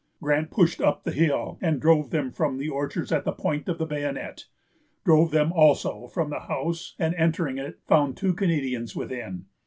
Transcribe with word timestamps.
Grant 0.19 0.49
pushed 0.49 0.81
up 0.81 1.03
the 1.03 1.11
hill, 1.11 1.59
and 1.61 1.79
drove 1.79 2.09
them 2.09 2.31
from 2.31 2.57
the 2.57 2.69
orchards 2.69 3.11
at 3.11 3.23
the 3.23 3.31
point 3.31 3.69
of 3.69 3.77
the 3.77 3.85
bayonet——drove 3.85 5.29
them, 5.29 5.53
also, 5.53 6.07
from 6.07 6.31
the 6.31 6.39
house, 6.39 6.95
and, 6.97 7.13
entering 7.19 7.59
it, 7.59 7.79
found 7.85 8.17
two 8.17 8.33
Canadians 8.33 8.95
within. 8.95 9.45